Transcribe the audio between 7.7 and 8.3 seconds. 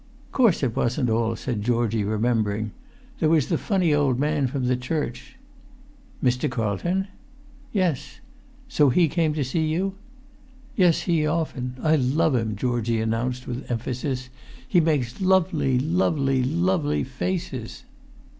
"Yes."